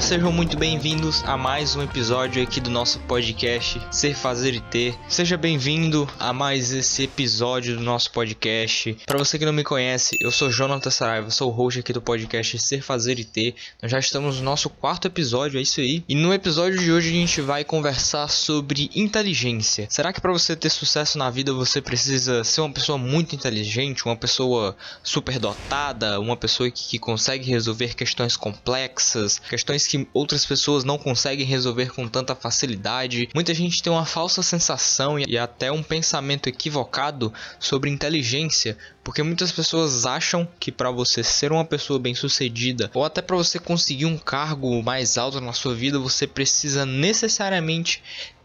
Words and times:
sejam 0.00 0.32
muito 0.32 0.56
bem-vindos 0.56 1.22
a 1.24 1.36
mais 1.36 1.76
um 1.76 1.82
episódio 1.82 2.42
aqui 2.42 2.58
do 2.58 2.70
nosso 2.70 2.98
podcast 3.00 3.80
Ser, 3.90 4.14
Fazer 4.14 4.54
e 4.54 4.60
Ter. 4.60 4.98
Seja 5.06 5.36
bem-vindo 5.36 6.08
a 6.18 6.32
mais 6.32 6.72
esse 6.72 7.02
episódio 7.02 7.76
do 7.76 7.82
nosso 7.82 8.10
podcast. 8.10 8.96
Para 9.06 9.18
você 9.18 9.38
que 9.38 9.44
não 9.44 9.52
me 9.52 9.62
conhece, 9.62 10.16
eu 10.22 10.32
sou 10.32 10.50
Jonathan 10.50 10.90
Saraiva, 10.90 11.30
sou 11.30 11.50
o 11.50 11.54
host 11.54 11.80
aqui 11.80 11.92
do 11.92 12.00
podcast 12.00 12.58
Ser, 12.58 12.82
Fazer 12.82 13.18
e 13.18 13.24
Ter. 13.24 13.54
Nós 13.80 13.92
já 13.92 13.98
estamos 13.98 14.38
no 14.38 14.42
nosso 14.42 14.70
quarto 14.70 15.06
episódio, 15.06 15.58
é 15.58 15.62
isso 15.62 15.80
aí. 15.80 16.02
E 16.08 16.14
no 16.14 16.32
episódio 16.32 16.78
de 16.78 16.90
hoje 16.90 17.10
a 17.10 17.12
gente 17.12 17.40
vai 17.42 17.62
conversar 17.62 18.28
sobre 18.28 18.90
inteligência. 18.96 19.86
Será 19.90 20.14
que 20.14 20.20
para 20.20 20.32
você 20.32 20.56
ter 20.56 20.70
sucesso 20.70 21.18
na 21.18 21.30
vida 21.30 21.52
você 21.52 21.80
precisa 21.80 22.42
ser 22.42 22.62
uma 22.62 22.72
pessoa 22.72 22.96
muito 22.96 23.34
inteligente, 23.34 24.06
uma 24.06 24.16
pessoa 24.16 24.74
superdotada, 25.02 26.18
uma 26.18 26.38
pessoa 26.38 26.70
que, 26.70 26.88
que 26.88 26.98
consegue 26.98 27.50
resolver 27.50 27.94
questões 27.94 28.34
complexas, 28.34 29.38
questões 29.38 29.89
que 29.90 30.06
outras 30.14 30.46
pessoas 30.46 30.84
não 30.84 30.96
conseguem 30.96 31.44
resolver 31.44 31.92
com 31.92 32.06
tanta 32.06 32.36
facilidade. 32.36 33.28
Muita 33.34 33.52
gente 33.52 33.82
tem 33.82 33.92
uma 33.92 34.06
falsa 34.06 34.40
sensação 34.40 35.18
e 35.18 35.36
até 35.36 35.72
um 35.72 35.82
pensamento 35.82 36.48
equivocado 36.48 37.34
sobre 37.58 37.90
inteligência, 37.90 38.78
porque 39.02 39.20
muitas 39.20 39.50
pessoas 39.50 40.06
acham 40.06 40.46
que 40.60 40.70
para 40.70 40.92
você 40.92 41.24
ser 41.24 41.50
uma 41.50 41.64
pessoa 41.64 41.98
bem-sucedida 41.98 42.88
ou 42.94 43.04
até 43.04 43.20
para 43.20 43.34
você 43.34 43.58
conseguir 43.58 44.06
um 44.06 44.16
cargo 44.16 44.80
mais 44.80 45.18
alto 45.18 45.40
na 45.40 45.52
sua 45.52 45.74
vida, 45.74 45.98
você 45.98 46.24
precisa 46.24 46.86
necessariamente 46.86 48.00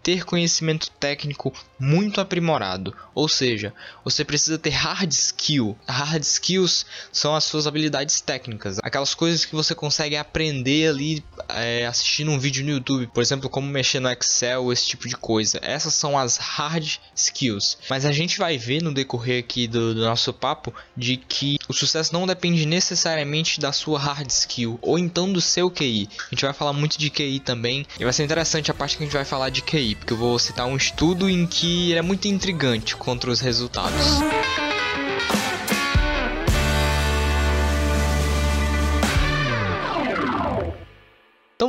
ter 0.05 0.23
conhecimento 0.23 0.91
técnico 0.91 1.51
muito 1.79 2.21
aprimorado, 2.21 2.95
ou 3.15 3.27
seja, 3.27 3.73
você 4.03 4.23
precisa 4.23 4.55
ter 4.55 4.69
hard 4.69 5.11
skill. 5.11 5.75
Hard 5.87 6.21
skills 6.21 6.85
são 7.11 7.35
as 7.35 7.43
suas 7.43 7.65
habilidades 7.65 8.21
técnicas, 8.21 8.77
aquelas 8.83 9.15
coisas 9.15 9.45
que 9.45 9.55
você 9.55 9.73
consegue 9.73 10.15
aprender 10.15 10.89
ali 10.89 11.23
é, 11.49 11.85
assistindo 11.85 12.31
um 12.31 12.39
vídeo 12.39 12.63
no 12.63 12.71
YouTube, 12.71 13.07
por 13.07 13.21
exemplo, 13.21 13.49
como 13.49 13.67
mexer 13.67 13.99
no 13.99 14.09
Excel, 14.09 14.71
esse 14.71 14.87
tipo 14.87 15.07
de 15.07 15.15
coisa. 15.15 15.59
Essas 15.61 15.93
são 15.93 16.17
as 16.17 16.37
hard 16.37 16.97
skills. 17.15 17.77
Mas 17.89 18.05
a 18.05 18.11
gente 18.11 18.37
vai 18.37 18.57
ver 18.57 18.81
no 18.81 18.93
decorrer 18.93 19.39
aqui 19.39 19.67
do, 19.67 19.93
do 19.93 20.01
nosso 20.01 20.33
papo 20.33 20.73
de 20.95 21.17
que 21.17 21.57
o 21.67 21.73
sucesso 21.73 22.13
não 22.13 22.27
depende 22.27 22.65
necessariamente 22.65 23.59
da 23.59 23.71
sua 23.71 23.99
hard 23.99 24.29
skill 24.29 24.79
ou 24.81 24.97
então 24.97 25.31
do 25.31 25.41
seu 25.41 25.69
QI. 25.69 26.09
A 26.19 26.35
gente 26.35 26.45
vai 26.45 26.53
falar 26.53 26.73
muito 26.73 26.97
de 26.97 27.09
QI 27.09 27.39
também 27.39 27.85
e 27.99 28.03
vai 28.03 28.13
ser 28.13 28.23
interessante 28.23 28.71
a 28.71 28.73
parte 28.73 28.97
que 28.97 29.03
a 29.03 29.05
gente 29.05 29.15
vai 29.15 29.25
falar 29.25 29.49
de 29.49 29.61
QI 29.61 29.95
porque 29.95 30.13
eu 30.13 30.17
vou 30.17 30.37
citar 30.39 30.65
um 30.65 30.75
estudo 30.75 31.29
em 31.29 31.45
que 31.45 31.93
é 31.93 32.01
muito 32.01 32.27
intrigante 32.27 32.95
contra 32.95 33.29
os 33.29 33.39
resultados. 33.39 34.64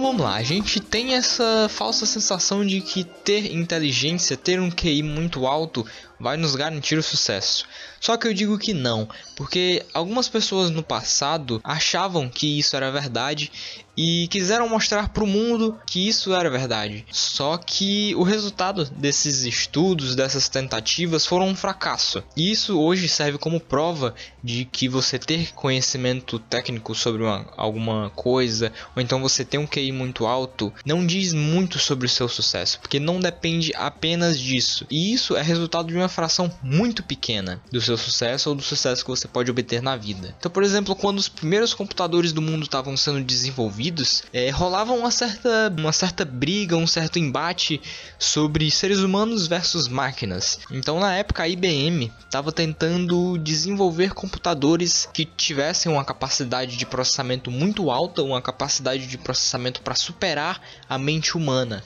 Vamos 0.07 0.23
lá, 0.23 0.37
a 0.37 0.43
gente 0.43 0.79
tem 0.79 1.15
essa 1.15 1.69
falsa 1.69 2.07
sensação 2.07 2.65
de 2.65 2.81
que 2.81 3.03
ter 3.03 3.53
inteligência, 3.53 4.37
ter 4.37 4.61
um 4.61 4.71
QI 4.71 5.03
muito 5.03 5.47
alto, 5.49 5.85
vai 6.19 6.36
nos 6.36 6.56
garantir 6.56 6.98
o 6.98 7.03
sucesso. 7.03 7.67
Só 8.00 8.17
que 8.17 8.28
eu 8.28 8.34
digo 8.34 8.59
que 8.59 8.72
não, 8.72 9.09
porque 9.34 9.84
algumas 9.92 10.28
pessoas 10.28 10.70
no 10.70 10.83
passado 10.83 11.61
achavam 11.64 12.28
que 12.28 12.59
isso 12.59 12.77
era 12.77 12.91
verdade 12.91 13.50
e 13.97 14.28
quiseram 14.28 14.69
mostrar 14.69 15.09
para 15.09 15.25
o 15.25 15.27
mundo 15.27 15.78
que 15.87 16.06
isso 16.06 16.34
era 16.34 16.50
verdade. 16.50 17.06
Só 17.11 17.56
que 17.56 18.14
o 18.14 18.22
resultado 18.22 18.84
desses 18.84 19.44
estudos, 19.44 20.14
dessas 20.14 20.48
tentativas, 20.48 21.25
foram 21.25 21.48
um 21.48 21.56
fracasso. 21.56 22.22
E 22.37 22.50
isso 22.50 22.78
hoje 22.78 23.09
serve 23.09 23.39
como 23.39 23.59
prova 23.59 24.14
de 24.44 24.64
que 24.67 24.89
você 24.89 25.19
ter 25.19 25.53
conhecimento 25.55 26.39
técnico 26.39 26.94
sobre 26.94 27.22
uma, 27.22 27.47
alguma 27.56 28.11
coisa, 28.11 28.72
ou 28.94 29.03
então 29.03 29.22
você 29.22 29.44
ter 29.44 29.59
um 29.59 29.67
QI 29.67 29.92
muito 29.92 30.27
alto, 30.27 30.72
não 30.84 31.06
diz 31.06 31.32
muito 31.32 31.78
sobre 31.78 32.06
o 32.06 32.10
seu 32.10 32.28
sucesso, 32.28 32.78
porque 32.81 33.00
não 33.00 33.19
depende 33.19 33.72
apenas 33.75 34.38
disso. 34.38 34.87
E 34.91 35.12
isso 35.12 35.37
é 35.37 35.43
resultado 35.43 35.88
de 35.88 35.97
uma 35.97 36.06
fração 36.09 36.50
muito 36.62 37.03
pequena 37.03 37.61
do 37.71 37.81
seu 37.81 37.97
sucesso 37.97 38.50
ou 38.50 38.55
do 38.55 38.62
sucesso 38.62 39.05
que 39.05 39.11
você 39.11 39.28
pode 39.28 39.50
obter 39.50 39.83
na 39.83 39.97
vida. 39.97 40.34
Então, 40.39 40.50
por 40.50 40.62
exemplo, 40.62 40.94
quando 40.94 41.19
os 41.19 41.28
primeiros 41.28 41.75
computadores 41.75 42.33
do 42.33 42.43
mundo 42.43 42.65
estavam 42.65 42.97
sendo 42.97 43.22
desenvolvidos, 43.22 44.25
é, 44.33 44.50
rolava 44.50 44.93
uma 44.93 45.11
certa, 45.11 45.72
uma 45.77 45.93
certa 45.93 46.25
briga, 46.25 46.77
um 46.77 46.87
certo 46.87 47.19
embate 47.19 47.81
sobre 48.19 48.71
seres 48.71 48.99
humanos 48.99 49.47
versus 49.47 49.89
máquinas. 49.89 50.61
Então, 50.71 51.00
na 51.00 51.15
época, 51.15 51.43
a 51.43 51.49
IBM 51.49 52.12
estava 52.25 52.53
tentando 52.53 53.38
desenvolver 53.38 54.12
computadores 54.15 55.09
que 55.12 55.25
tivessem 55.25 55.91
uma 55.91 56.05
capacidade 56.05 56.77
de 56.77 56.87
processamento 56.87 57.50
muito 57.50 57.91
alta, 57.91 58.23
uma 58.23 58.43
capacidade 58.43 59.06
de 59.06 59.19
processamento 59.19 59.81
para 59.81 59.94
superar 59.94 60.61
a 60.88 60.99
mente 60.99 61.37
humana. 61.37 61.83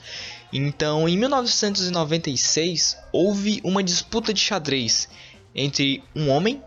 Então, 0.51 1.07
em 1.07 1.17
1996, 1.17 2.97
houve 3.11 3.61
uma 3.63 3.81
disputa 3.81 4.33
de 4.33 4.39
xadrez 4.41 5.07
entre 5.55 6.03
um 6.15 6.29
homem 6.29 6.61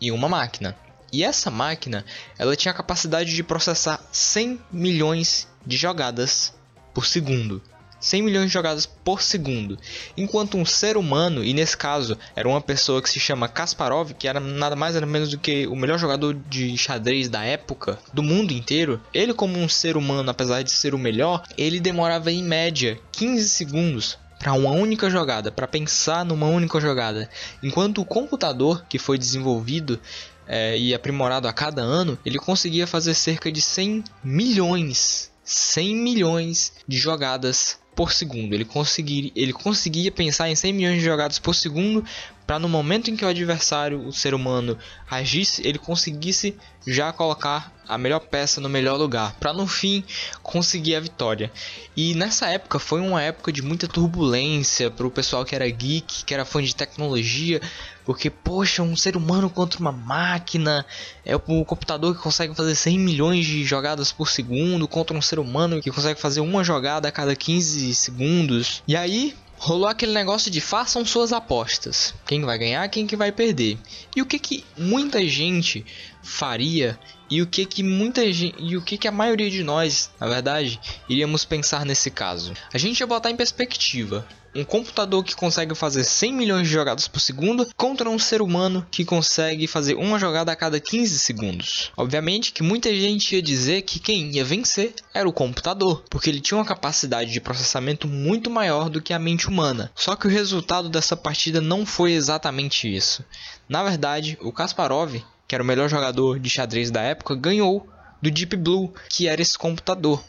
e 0.00 0.12
uma 0.12 0.28
máquina. 0.28 0.76
E 1.12 1.24
essa 1.24 1.50
máquina, 1.50 2.04
ela 2.38 2.54
tinha 2.54 2.70
a 2.70 2.76
capacidade 2.76 3.34
de 3.34 3.42
processar 3.42 4.00
100 4.12 4.60
milhões 4.70 5.48
de 5.66 5.76
jogadas 5.76 6.54
por 6.94 7.06
segundo. 7.06 7.62
100 8.00 8.22
milhões 8.22 8.46
de 8.46 8.52
jogadas 8.52 8.86
por 8.86 9.22
segundo. 9.22 9.78
Enquanto 10.16 10.56
um 10.56 10.64
ser 10.64 10.96
humano, 10.96 11.44
e 11.44 11.52
nesse 11.52 11.76
caso 11.76 12.16
era 12.34 12.48
uma 12.48 12.60
pessoa 12.60 13.02
que 13.02 13.10
se 13.10 13.20
chama 13.20 13.48
Kasparov, 13.48 14.12
que 14.14 14.26
era 14.26 14.40
nada 14.40 14.74
mais 14.74 14.94
nada 14.94 15.06
menos 15.06 15.30
do 15.30 15.38
que 15.38 15.66
o 15.66 15.76
melhor 15.76 15.98
jogador 15.98 16.34
de 16.48 16.76
xadrez 16.76 17.28
da 17.28 17.44
época, 17.44 17.98
do 18.12 18.22
mundo 18.22 18.52
inteiro, 18.52 19.00
ele 19.12 19.34
como 19.34 19.58
um 19.58 19.68
ser 19.68 19.96
humano, 19.96 20.30
apesar 20.30 20.62
de 20.62 20.70
ser 20.70 20.94
o 20.94 20.98
melhor, 20.98 21.42
ele 21.56 21.78
demorava 21.78 22.32
em 22.32 22.42
média 22.42 22.98
15 23.12 23.48
segundos 23.48 24.18
para 24.40 24.54
uma 24.54 24.70
única 24.70 25.10
jogada, 25.10 25.52
para 25.52 25.68
pensar 25.68 26.24
numa 26.24 26.46
única 26.46 26.80
jogada. 26.80 27.28
Enquanto 27.62 28.00
o 28.00 28.06
computador 28.06 28.84
que 28.88 28.98
foi 28.98 29.18
desenvolvido 29.18 30.00
é, 30.48 30.76
e 30.78 30.94
aprimorado 30.94 31.46
a 31.46 31.52
cada 31.52 31.82
ano, 31.82 32.18
ele 32.24 32.38
conseguia 32.38 32.86
fazer 32.86 33.14
cerca 33.14 33.52
de 33.52 33.60
100 33.60 34.02
milhões, 34.24 35.30
100 35.44 35.94
milhões 35.94 36.72
de 36.88 36.96
jogadas 36.96 37.78
por 37.94 38.12
segundo. 38.12 38.54
Ele 38.54 38.64
conseguia, 38.64 39.30
ele 39.34 39.52
conseguia 39.52 40.10
pensar 40.10 40.48
em 40.48 40.54
100 40.54 40.72
milhões 40.72 40.98
de 40.98 41.04
jogadas 41.04 41.38
por 41.38 41.54
segundo 41.54 42.04
para 42.50 42.58
no 42.58 42.68
momento 42.68 43.08
em 43.08 43.16
que 43.16 43.24
o 43.24 43.28
adversário, 43.28 44.04
o 44.04 44.12
ser 44.12 44.34
humano, 44.34 44.76
agisse, 45.08 45.64
ele 45.64 45.78
conseguisse 45.78 46.56
já 46.84 47.12
colocar 47.12 47.72
a 47.86 47.96
melhor 47.96 48.20
peça 48.20 48.60
no 48.60 48.68
melhor 48.68 48.96
lugar, 48.96 49.36
para 49.38 49.52
no 49.52 49.66
fim 49.68 50.02
conseguir 50.42 50.96
a 50.96 51.00
vitória. 51.00 51.52
E 51.96 52.14
nessa 52.14 52.48
época 52.48 52.80
foi 52.80 53.00
uma 53.00 53.22
época 53.22 53.52
de 53.52 53.62
muita 53.62 53.86
turbulência 53.86 54.90
para 54.90 55.06
o 55.06 55.10
pessoal 55.10 55.44
que 55.44 55.54
era 55.54 55.68
geek, 55.68 56.24
que 56.24 56.34
era 56.34 56.44
fã 56.44 56.62
de 56.62 56.74
tecnologia, 56.74 57.60
porque 58.04 58.30
poxa, 58.30 58.82
um 58.82 58.96
ser 58.96 59.16
humano 59.16 59.48
contra 59.48 59.78
uma 59.78 59.92
máquina, 59.92 60.84
é 61.24 61.36
o 61.36 61.64
computador 61.64 62.16
que 62.16 62.22
consegue 62.22 62.54
fazer 62.54 62.74
100 62.74 62.98
milhões 62.98 63.46
de 63.46 63.64
jogadas 63.64 64.10
por 64.10 64.28
segundo 64.28 64.88
contra 64.88 65.16
um 65.16 65.22
ser 65.22 65.38
humano 65.38 65.80
que 65.80 65.90
consegue 65.90 66.20
fazer 66.20 66.40
uma 66.40 66.64
jogada 66.64 67.06
a 67.06 67.12
cada 67.12 67.36
15 67.36 67.79
segundos. 67.94 68.82
E 68.86 68.96
aí, 68.96 69.34
rolou 69.58 69.88
aquele 69.88 70.12
negócio 70.12 70.50
de 70.50 70.60
façam 70.60 71.04
suas 71.04 71.32
apostas. 71.32 72.14
Quem 72.26 72.42
vai 72.42 72.58
ganhar, 72.58 72.88
quem 72.88 73.06
que 73.06 73.16
vai 73.16 73.30
perder. 73.30 73.78
E 74.16 74.22
o 74.22 74.26
que 74.26 74.38
que 74.38 74.64
muita 74.76 75.26
gente 75.28 75.84
faria 76.22 76.98
e 77.30 77.40
o 77.40 77.46
que 77.46 77.64
que 77.64 77.82
muita 77.82 78.30
gente, 78.32 78.56
e 78.58 78.76
o 78.76 78.82
que 78.82 78.98
que 78.98 79.06
a 79.06 79.12
maioria 79.12 79.48
de 79.48 79.62
nós, 79.62 80.10
na 80.18 80.26
verdade, 80.26 80.80
iríamos 81.08 81.44
pensar 81.44 81.86
nesse 81.86 82.10
caso. 82.10 82.52
A 82.72 82.78
gente 82.78 82.98
ia 82.98 83.06
botar 83.06 83.30
em 83.30 83.36
perspectiva 83.36 84.26
um 84.54 84.64
computador 84.64 85.22
que 85.24 85.34
consegue 85.34 85.74
fazer 85.74 86.04
100 86.04 86.32
milhões 86.32 86.66
de 86.66 86.72
jogadas 86.72 87.06
por 87.06 87.20
segundo 87.20 87.68
contra 87.76 88.10
um 88.10 88.18
ser 88.18 88.42
humano 88.42 88.86
que 88.90 89.04
consegue 89.04 89.66
fazer 89.66 89.94
uma 89.94 90.18
jogada 90.18 90.50
a 90.50 90.56
cada 90.56 90.80
15 90.80 91.18
segundos. 91.18 91.92
Obviamente 91.96 92.52
que 92.52 92.62
muita 92.62 92.92
gente 92.94 93.36
ia 93.36 93.42
dizer 93.42 93.82
que 93.82 94.00
quem 94.00 94.30
ia 94.30 94.44
vencer 94.44 94.94
era 95.14 95.28
o 95.28 95.32
computador, 95.32 96.02
porque 96.10 96.28
ele 96.28 96.40
tinha 96.40 96.58
uma 96.58 96.64
capacidade 96.64 97.30
de 97.30 97.40
processamento 97.40 98.08
muito 98.08 98.50
maior 98.50 98.90
do 98.90 99.00
que 99.00 99.12
a 99.12 99.18
mente 99.18 99.48
humana. 99.48 99.90
Só 99.94 100.16
que 100.16 100.26
o 100.26 100.30
resultado 100.30 100.88
dessa 100.88 101.16
partida 101.16 101.60
não 101.60 101.86
foi 101.86 102.12
exatamente 102.12 102.92
isso. 102.92 103.24
Na 103.68 103.82
verdade, 103.82 104.36
o 104.40 104.52
Kasparov, 104.52 105.22
que 105.46 105.54
era 105.54 105.62
o 105.62 105.66
melhor 105.66 105.88
jogador 105.88 106.38
de 106.38 106.50
xadrez 106.50 106.90
da 106.90 107.02
época, 107.02 107.34
ganhou 107.34 107.88
do 108.20 108.30
Deep 108.30 108.56
Blue, 108.56 108.92
que 109.08 109.28
era 109.28 109.40
esse 109.40 109.56
computador. 109.56 110.22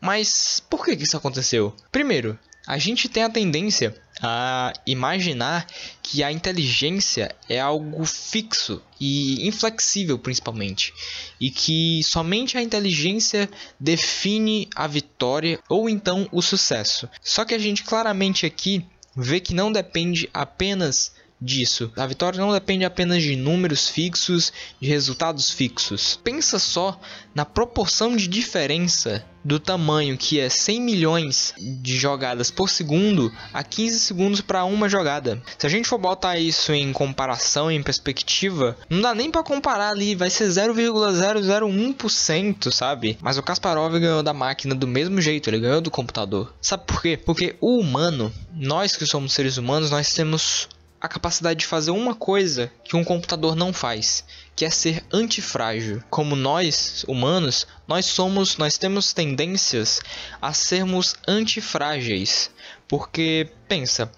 Mas 0.00 0.60
por 0.68 0.84
que, 0.84 0.92
isso 0.92 1.16
aconteceu? 1.16 1.74
Primeiro, 1.90 2.38
a 2.66 2.78
gente 2.78 3.08
tem 3.08 3.22
a 3.22 3.30
tendência 3.30 3.94
a 4.22 4.72
imaginar 4.86 5.66
que 6.00 6.22
a 6.22 6.30
inteligência 6.30 7.34
é 7.48 7.58
algo 7.58 8.04
fixo 8.04 8.80
e 9.00 9.46
inflexível, 9.46 10.18
principalmente, 10.18 10.94
e 11.40 11.50
que 11.50 12.02
somente 12.04 12.56
a 12.56 12.62
inteligência 12.62 13.50
define 13.80 14.68
a 14.76 14.86
vitória 14.86 15.58
ou 15.68 15.88
então 15.88 16.28
o 16.30 16.40
sucesso. 16.40 17.08
Só 17.20 17.44
que 17.44 17.54
a 17.54 17.58
gente 17.58 17.82
claramente 17.82 18.46
aqui 18.46 18.86
vê 19.16 19.40
que 19.40 19.54
não 19.54 19.72
depende 19.72 20.30
apenas 20.32 21.12
disso. 21.42 21.90
A 21.96 22.06
vitória 22.06 22.38
não 22.38 22.52
depende 22.52 22.84
apenas 22.84 23.22
de 23.22 23.34
números 23.36 23.88
fixos, 23.88 24.52
de 24.80 24.88
resultados 24.88 25.50
fixos. 25.50 26.18
Pensa 26.22 26.58
só 26.58 27.00
na 27.34 27.44
proporção 27.44 28.16
de 28.16 28.28
diferença 28.28 29.24
do 29.44 29.58
tamanho 29.58 30.16
que 30.16 30.38
é 30.38 30.48
100 30.48 30.80
milhões 30.80 31.52
de 31.58 31.96
jogadas 31.96 32.48
por 32.50 32.70
segundo 32.70 33.32
a 33.52 33.64
15 33.64 34.00
segundos 34.00 34.40
para 34.40 34.64
uma 34.64 34.88
jogada. 34.88 35.42
Se 35.58 35.66
a 35.66 35.70
gente 35.70 35.88
for 35.88 35.98
botar 35.98 36.38
isso 36.38 36.72
em 36.72 36.92
comparação, 36.92 37.68
em 37.70 37.82
perspectiva, 37.82 38.76
não 38.88 39.00
dá 39.00 39.14
nem 39.14 39.30
para 39.30 39.42
comparar 39.42 39.90
ali, 39.90 40.14
vai 40.14 40.30
ser 40.30 40.48
0,001%, 40.48 42.70
sabe? 42.70 43.18
Mas 43.20 43.36
o 43.36 43.42
Kasparov 43.42 43.98
ganhou 43.98 44.22
da 44.22 44.32
máquina 44.32 44.74
do 44.74 44.86
mesmo 44.86 45.20
jeito, 45.20 45.50
ele 45.50 45.58
ganhou 45.58 45.80
do 45.80 45.90
computador. 45.90 46.54
Sabe 46.60 46.84
por 46.86 47.02
quê? 47.02 47.16
Porque 47.16 47.56
o 47.60 47.78
humano, 47.78 48.32
nós 48.54 48.94
que 48.96 49.06
somos 49.06 49.32
seres 49.32 49.56
humanos, 49.56 49.90
nós 49.90 50.14
temos 50.14 50.68
a 51.02 51.08
capacidade 51.08 51.58
de 51.58 51.66
fazer 51.66 51.90
uma 51.90 52.14
coisa 52.14 52.70
que 52.84 52.94
um 52.94 53.02
computador 53.02 53.56
não 53.56 53.72
faz, 53.72 54.24
que 54.54 54.64
é 54.64 54.70
ser 54.70 55.04
antifrágil. 55.12 56.00
Como 56.08 56.36
nós, 56.36 57.04
humanos, 57.08 57.66
nós 57.88 58.06
somos, 58.06 58.56
nós 58.56 58.78
temos 58.78 59.12
tendências 59.12 60.00
a 60.40 60.52
sermos 60.52 61.16
antifrágeis. 61.26 62.52
Porque 62.86 63.50
pensa, 63.66 64.12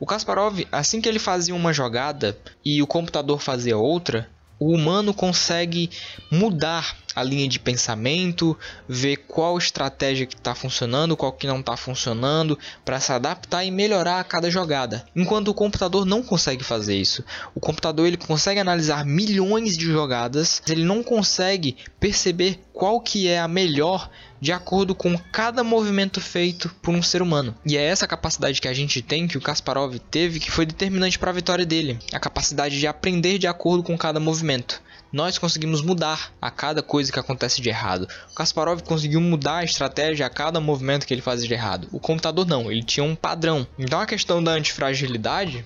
o 0.00 0.06
Kasparov, 0.06 0.66
assim 0.72 1.02
que 1.02 1.08
ele 1.08 1.18
fazia 1.18 1.54
uma 1.54 1.70
jogada 1.70 2.38
e 2.64 2.82
o 2.82 2.86
computador 2.86 3.38
fazia 3.38 3.76
outra, 3.76 4.30
o 4.58 4.74
humano 4.74 5.12
consegue 5.12 5.90
mudar 6.30 6.96
a 7.14 7.22
linha 7.22 7.48
de 7.48 7.58
pensamento, 7.58 8.56
ver 8.88 9.16
qual 9.28 9.58
estratégia 9.58 10.26
que 10.26 10.34
está 10.34 10.54
funcionando, 10.54 11.16
qual 11.16 11.32
que 11.32 11.46
não 11.46 11.60
está 11.60 11.76
funcionando, 11.76 12.58
para 12.84 13.00
se 13.00 13.12
adaptar 13.12 13.64
e 13.64 13.70
melhorar 13.70 14.20
a 14.20 14.24
cada 14.24 14.50
jogada. 14.50 15.04
Enquanto 15.14 15.48
o 15.48 15.54
computador 15.54 16.04
não 16.04 16.22
consegue 16.22 16.64
fazer 16.64 16.96
isso. 16.96 17.24
O 17.54 17.60
computador 17.60 18.06
ele 18.06 18.16
consegue 18.16 18.60
analisar 18.60 19.04
milhões 19.04 19.76
de 19.76 19.86
jogadas, 19.86 20.62
ele 20.68 20.84
não 20.84 21.02
consegue 21.02 21.76
perceber 22.00 22.60
qual 22.72 23.00
que 23.00 23.28
é 23.28 23.38
a 23.38 23.48
melhor 23.48 24.10
de 24.40 24.50
acordo 24.50 24.92
com 24.92 25.16
cada 25.30 25.62
movimento 25.62 26.20
feito 26.20 26.74
por 26.82 26.92
um 26.92 27.02
ser 27.02 27.22
humano. 27.22 27.54
E 27.64 27.76
é 27.76 27.82
essa 27.82 28.08
capacidade 28.08 28.60
que 28.60 28.66
a 28.66 28.72
gente 28.72 29.00
tem, 29.00 29.28
que 29.28 29.38
o 29.38 29.40
Kasparov 29.40 29.96
teve, 30.10 30.40
que 30.40 30.50
foi 30.50 30.66
determinante 30.66 31.16
para 31.16 31.30
a 31.30 31.34
vitória 31.34 31.64
dele. 31.64 31.98
A 32.12 32.18
capacidade 32.18 32.80
de 32.80 32.86
aprender 32.86 33.38
de 33.38 33.46
acordo 33.46 33.84
com 33.84 33.96
cada 33.96 34.18
movimento 34.18 34.82
nós 35.12 35.38
conseguimos 35.38 35.82
mudar 35.82 36.32
a 36.40 36.50
cada 36.50 36.82
coisa 36.82 37.12
que 37.12 37.18
acontece 37.18 37.60
de 37.60 37.68
errado. 37.68 38.08
O 38.30 38.34
Kasparov 38.34 38.82
conseguiu 38.82 39.20
mudar 39.20 39.58
a 39.58 39.64
estratégia 39.64 40.26
a 40.26 40.30
cada 40.30 40.60
movimento 40.60 41.06
que 41.06 41.12
ele 41.12 41.20
fazia 41.20 41.46
de 41.46 41.54
errado. 41.54 41.88
O 41.92 42.00
computador 42.00 42.46
não, 42.46 42.70
ele 42.70 42.82
tinha 42.82 43.04
um 43.04 43.14
padrão. 43.14 43.66
Então 43.78 44.00
a 44.00 44.06
questão 44.06 44.42
da 44.42 44.52
antifragilidade 44.52 45.64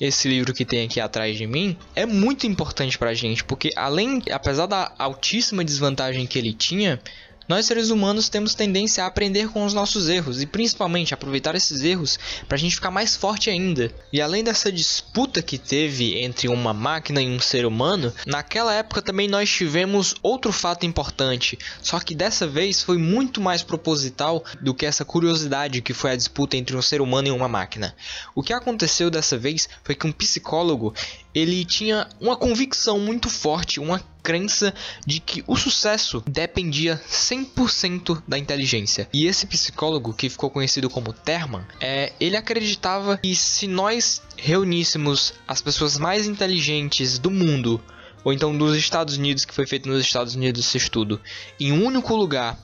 esse 0.00 0.26
livro 0.26 0.52
que 0.52 0.64
tem 0.64 0.84
aqui 0.84 1.00
atrás 1.00 1.36
de 1.36 1.46
mim 1.46 1.76
é 1.94 2.04
muito 2.04 2.44
importante 2.44 2.98
pra 2.98 3.14
gente, 3.14 3.44
porque 3.44 3.70
além, 3.76 4.20
apesar 4.32 4.66
da 4.66 4.92
altíssima 4.98 5.64
desvantagem 5.64 6.26
que 6.26 6.36
ele 6.36 6.52
tinha, 6.52 7.00
nós 7.48 7.66
seres 7.66 7.90
humanos 7.90 8.28
temos 8.28 8.54
tendência 8.54 9.04
a 9.04 9.06
aprender 9.06 9.48
com 9.48 9.64
os 9.64 9.74
nossos 9.74 10.08
erros 10.08 10.40
e 10.40 10.46
principalmente 10.46 11.14
aproveitar 11.14 11.54
esses 11.54 11.82
erros 11.82 12.18
para 12.46 12.56
a 12.56 12.58
gente 12.58 12.74
ficar 12.74 12.90
mais 12.90 13.16
forte 13.16 13.50
ainda. 13.50 13.92
E 14.12 14.20
além 14.20 14.44
dessa 14.44 14.70
disputa 14.70 15.42
que 15.42 15.58
teve 15.58 16.22
entre 16.22 16.48
uma 16.48 16.72
máquina 16.72 17.20
e 17.20 17.28
um 17.28 17.40
ser 17.40 17.66
humano, 17.66 18.12
naquela 18.26 18.74
época 18.74 19.02
também 19.02 19.28
nós 19.28 19.50
tivemos 19.50 20.14
outro 20.22 20.52
fato 20.52 20.86
importante, 20.86 21.58
só 21.82 21.98
que 21.98 22.14
dessa 22.14 22.46
vez 22.46 22.82
foi 22.82 22.98
muito 22.98 23.40
mais 23.40 23.62
proposital 23.62 24.44
do 24.60 24.74
que 24.74 24.86
essa 24.86 25.04
curiosidade 25.04 25.82
que 25.82 25.94
foi 25.94 26.12
a 26.12 26.16
disputa 26.16 26.56
entre 26.56 26.76
um 26.76 26.82
ser 26.82 27.00
humano 27.00 27.28
e 27.28 27.30
uma 27.30 27.48
máquina. 27.48 27.94
O 28.34 28.42
que 28.42 28.52
aconteceu 28.52 29.10
dessa 29.10 29.36
vez 29.36 29.68
foi 29.82 29.94
que 29.94 30.06
um 30.06 30.12
psicólogo 30.12 30.94
ele 31.34 31.64
tinha 31.64 32.08
uma 32.20 32.36
convicção 32.36 32.98
muito 32.98 33.28
forte, 33.28 33.80
uma 33.80 34.02
crença 34.22 34.72
de 35.06 35.18
que 35.18 35.42
o 35.46 35.56
sucesso 35.56 36.22
dependia 36.26 37.00
100% 37.08 38.22
da 38.26 38.38
inteligência. 38.38 39.08
E 39.12 39.26
esse 39.26 39.46
psicólogo, 39.46 40.14
que 40.14 40.28
ficou 40.28 40.50
conhecido 40.50 40.88
como 40.88 41.12
Terman, 41.12 41.64
é, 41.80 42.12
ele 42.20 42.36
acreditava 42.36 43.18
que 43.18 43.34
se 43.34 43.66
nós 43.66 44.22
reuníssemos 44.36 45.34
as 45.46 45.60
pessoas 45.60 45.98
mais 45.98 46.26
inteligentes 46.26 47.18
do 47.18 47.30
mundo, 47.30 47.82
ou 48.24 48.32
então 48.32 48.56
dos 48.56 48.76
Estados 48.76 49.16
Unidos, 49.16 49.44
que 49.44 49.54
foi 49.54 49.66
feito 49.66 49.88
nos 49.88 50.00
Estados 50.00 50.34
Unidos 50.34 50.64
esse 50.64 50.78
estudo, 50.78 51.20
em 51.58 51.72
um 51.72 51.84
único 51.84 52.14
lugar 52.14 52.58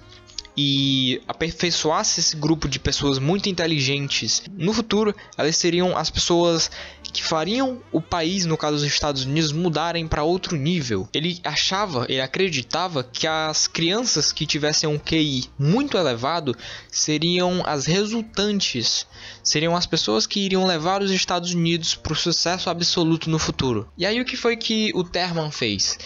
e 0.60 1.22
aperfeiçoasse 1.28 2.18
esse 2.18 2.34
grupo 2.34 2.68
de 2.68 2.80
pessoas 2.80 3.20
muito 3.20 3.48
inteligentes, 3.48 4.42
no 4.58 4.72
futuro 4.72 5.14
elas 5.36 5.56
seriam 5.56 5.96
as 5.96 6.10
pessoas 6.10 6.68
que 7.12 7.22
fariam 7.22 7.80
o 7.92 8.00
país, 8.00 8.44
no 8.44 8.56
caso 8.56 8.78
dos 8.78 8.84
Estados 8.84 9.24
Unidos, 9.24 9.52
mudarem 9.52 10.08
para 10.08 10.24
outro 10.24 10.56
nível. 10.56 11.08
Ele 11.14 11.40
achava, 11.44 12.06
ele 12.08 12.20
acreditava 12.20 13.04
que 13.04 13.24
as 13.24 13.68
crianças 13.68 14.32
que 14.32 14.44
tivessem 14.44 14.88
um 14.88 14.98
QI 14.98 15.44
muito 15.56 15.96
elevado 15.96 16.56
seriam 16.90 17.62
as 17.64 17.86
resultantes, 17.86 19.06
seriam 19.44 19.76
as 19.76 19.86
pessoas 19.86 20.26
que 20.26 20.40
iriam 20.40 20.66
levar 20.66 21.02
os 21.02 21.12
Estados 21.12 21.54
Unidos 21.54 21.94
para 21.94 22.12
o 22.12 22.16
sucesso 22.16 22.68
absoluto 22.68 23.30
no 23.30 23.38
futuro. 23.38 23.88
E 23.96 24.04
aí 24.04 24.20
o 24.20 24.24
que 24.24 24.36
foi 24.36 24.56
que 24.56 24.90
o 24.92 25.04
Terman 25.04 25.52
fez? 25.52 25.96